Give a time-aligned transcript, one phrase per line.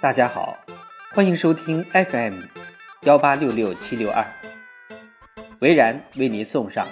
[0.00, 0.56] 大家好，
[1.12, 2.42] 欢迎收听 FM
[3.02, 4.24] 幺八六六七六二，
[5.58, 6.86] 维然为您送上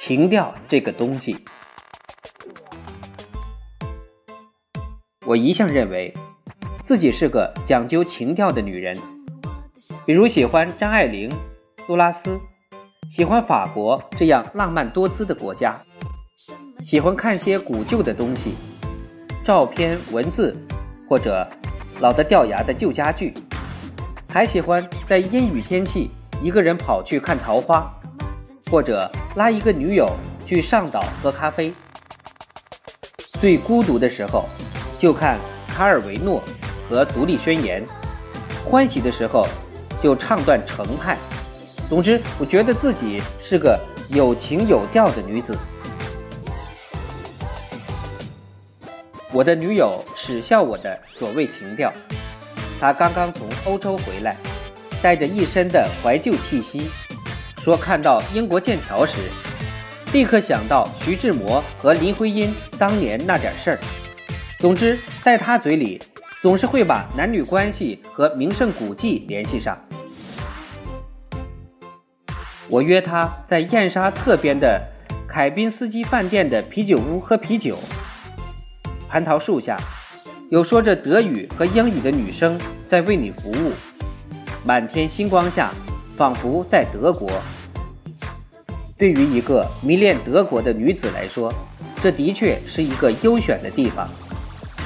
[0.00, 1.44] 情调这个东西。
[5.24, 6.12] 我一向认为
[6.88, 9.00] 自己是个讲究情调的女人，
[10.04, 11.30] 比如喜欢张爱玲、
[11.86, 12.40] 杜拉斯，
[13.14, 15.80] 喜欢法国这样浪漫多姿的国家，
[16.84, 18.56] 喜欢看些古旧的东西，
[19.44, 20.52] 照片、文字
[21.08, 21.48] 或者。
[22.00, 23.32] 老的掉牙的旧家具，
[24.28, 26.10] 还喜欢在阴雨天气
[26.42, 27.90] 一个人跑去看桃花，
[28.70, 30.10] 或者拉一个女友
[30.46, 31.72] 去上岛喝咖啡。
[33.40, 34.44] 最孤独的时候，
[34.98, 36.42] 就看卡尔维诺
[36.88, 37.82] 和独立宣言；
[38.64, 39.46] 欢喜的时候，
[40.02, 41.16] 就唱段程派。
[41.88, 43.78] 总之，我觉得自己是个
[44.10, 45.56] 有情有调的女子。
[49.36, 51.92] 我的女友耻笑我的所谓情调，
[52.80, 54.34] 她刚刚从欧洲回来，
[55.02, 56.90] 带着一身的怀旧气息，
[57.62, 59.12] 说看到英国剑桥时，
[60.14, 63.78] 立刻想到徐志摩和林徽因当年那点事儿。
[64.58, 66.00] 总之，在她嘴里，
[66.40, 69.78] 总是会把男女关系和名胜古迹联系上。
[72.70, 74.80] 我约她在燕莎侧边的
[75.28, 77.76] 凯宾斯基饭店的啤酒屋喝啤酒。
[79.16, 79.74] 蟠桃树下，
[80.50, 83.72] 有说着德语和英语的女生在为你服务。
[84.62, 85.70] 满天星光下，
[86.18, 87.26] 仿佛在德国。
[88.98, 91.50] 对于一个迷恋德国的女子来说，
[92.02, 94.06] 这的确是一个优选的地方。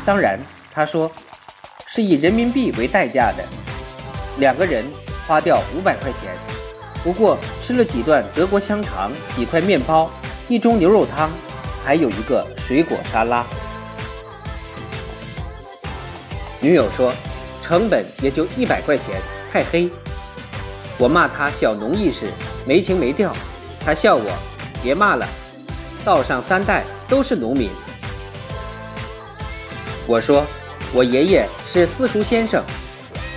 [0.07, 0.39] 当然，
[0.73, 1.11] 她说
[1.89, 3.43] 是以人民币为代价的，
[4.39, 4.85] 两个人
[5.27, 6.31] 花掉五百块钱，
[7.03, 10.09] 不过吃了几段德国香肠、几块面包、
[10.47, 11.29] 一盅牛肉汤，
[11.85, 13.45] 还有一个水果沙拉。
[16.63, 17.13] 女友说
[17.65, 19.07] ：“成本也就一百块钱，
[19.51, 19.89] 太黑。”
[20.99, 22.31] 我骂他小农意识，
[22.67, 23.35] 没情没调。
[23.83, 24.31] 他笑我
[24.83, 25.27] ：“别骂了，
[26.05, 27.71] 道上三代都是农民。”
[30.07, 30.45] 我说
[30.93, 32.63] ：“我爷爷是私塾先生，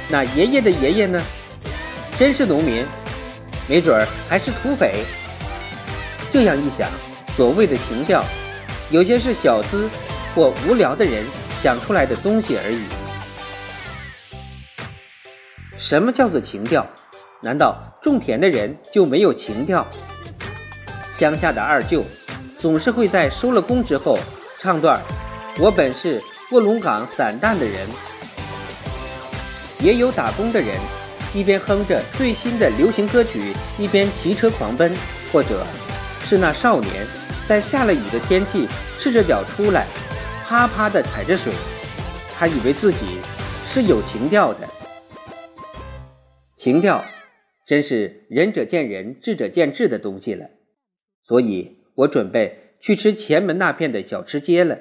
[0.09, 1.21] 那爷爷的爷爷呢？
[2.19, 2.85] 真是农民，
[3.69, 5.05] 没准儿还是土匪。”
[6.33, 6.89] 这样一想，
[7.37, 8.21] 所谓的情调，
[8.89, 9.89] 有些是小资
[10.35, 11.23] 或无聊的人
[11.61, 12.81] 想出来的东西而已。
[15.93, 16.83] 什么叫做情调？
[17.39, 19.85] 难道种田的人就没有情调？
[21.19, 22.03] 乡下的二舅
[22.57, 24.17] 总是会在收了工之后
[24.59, 24.99] 唱段
[25.61, 27.87] “我本是卧龙岗散淡的人”。
[29.79, 30.79] 也有打工的人
[31.31, 34.91] 一边哼着最新的流行歌曲，一边骑车狂奔，
[35.31, 35.63] 或者
[36.27, 37.05] 是那少年
[37.47, 38.67] 在下了雨的天气
[38.99, 39.85] 赤着脚出来，
[40.47, 41.53] 啪啪地踩着水，
[42.35, 43.19] 他以为自己
[43.69, 44.67] 是有情调的。
[46.63, 47.03] 情调
[47.67, 50.45] 真是仁者见仁，智者见智的东西了，
[51.25, 54.77] 所以我准备去吃前门那片的小吃街了。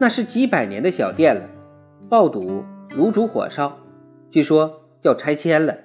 [0.00, 1.50] 那是几百年的小店了，
[2.08, 3.80] 爆肚、卤煮、火烧，
[4.30, 5.76] 据说要拆迁了。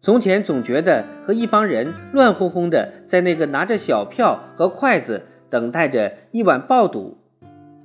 [0.00, 7.18] 从前总觉得和一帮人乱哄哄的在那个拿着小票和筷子等待着一碗爆肚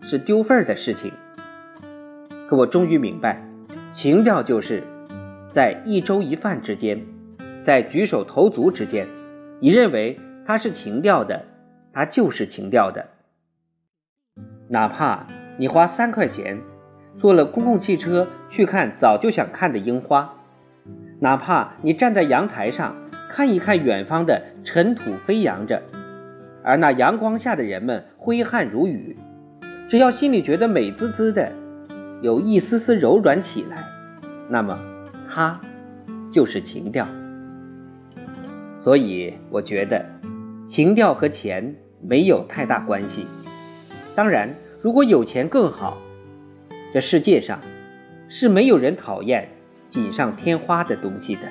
[0.04, 1.12] 是丢份儿的事情，
[2.48, 3.44] 可我终于明白，
[3.96, 4.84] 情调就是。
[5.54, 7.02] 在一粥一饭之间，
[7.66, 9.08] 在举手投足之间，
[9.60, 11.44] 你认为它是情调的，
[11.92, 13.08] 它就是情调的。
[14.70, 16.62] 哪怕你花三块钱
[17.20, 20.36] 坐了公共汽车去看早就想看的樱花，
[21.20, 22.96] 哪怕你站在阳台上
[23.30, 25.82] 看一看远方的尘土飞扬着，
[26.64, 29.18] 而那阳光下的人们挥汗如雨，
[29.90, 31.52] 只要心里觉得美滋滋的，
[32.22, 33.84] 有一丝丝柔软起来，
[34.50, 34.91] 那么。
[35.34, 35.62] 它
[36.34, 37.08] 就是情调，
[38.84, 40.06] 所以我觉得
[40.70, 43.26] 情调和钱没有太大关系。
[44.16, 44.50] 当然，
[44.82, 45.98] 如果有钱更好。
[46.94, 47.62] 这世界上
[48.28, 49.48] 是没有人讨厌
[49.92, 51.42] 锦上添花的东西的。